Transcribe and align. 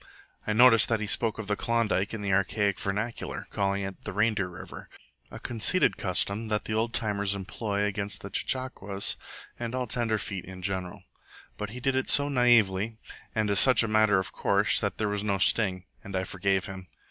I 0.47 0.53
noticed 0.53 0.89
that 0.89 0.99
he 0.99 1.05
spoke 1.05 1.37
of 1.37 1.45
the 1.45 1.55
Klondike 1.55 2.11
in 2.11 2.21
the 2.23 2.33
archaic 2.33 2.79
vernacular, 2.79 3.45
calling 3.51 3.83
it 3.83 4.03
the 4.03 4.13
Reindeer 4.13 4.47
River 4.47 4.89
a 5.29 5.37
conceited 5.39 5.95
custom 5.95 6.47
that 6.47 6.63
the 6.63 6.73
Old 6.73 6.91
Timers 6.91 7.35
employ 7.35 7.83
against 7.83 8.21
the 8.21 8.31
CHECHAQUAS 8.31 9.15
and 9.59 9.75
all 9.75 9.85
tenderfeet 9.85 10.45
in 10.45 10.63
general. 10.63 11.03
But 11.55 11.69
he 11.69 11.79
did 11.79 11.95
it 11.95 12.09
so 12.09 12.29
naively 12.29 12.97
and 13.35 13.51
as 13.51 13.59
such 13.59 13.83
a 13.83 13.87
matter 13.87 14.17
of 14.17 14.31
course, 14.31 14.79
that 14.79 14.97
there 14.97 15.07
was 15.07 15.23
no 15.23 15.37
sting, 15.37 15.85
and 16.03 16.15
I 16.15 16.23
forgave 16.23 16.65
him. 16.65 16.87